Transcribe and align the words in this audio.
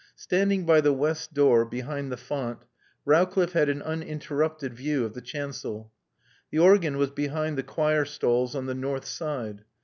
Standing 0.15 0.65
by 0.65 0.81
the 0.81 0.93
west 0.93 1.31
door, 1.35 1.63
behind 1.63 2.11
the 2.11 2.17
font, 2.17 2.65
Rowcliffe 3.05 3.51
had 3.51 3.69
an 3.69 3.83
uninterrupted 3.83 4.73
view 4.73 5.05
of 5.05 5.13
the 5.13 5.21
chancel. 5.21 5.91
The 6.49 6.57
organ 6.57 6.97
was 6.97 7.11
behind 7.11 7.55
the 7.55 7.61
choir 7.61 8.03
stalls 8.05 8.55
on 8.55 8.65
the 8.65 8.73
north 8.73 9.05
side. 9.05 9.63